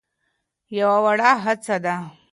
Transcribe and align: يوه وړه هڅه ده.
يوه 0.77 0.97
وړه 1.05 1.31
هڅه 1.43 1.75
ده. 1.85 1.95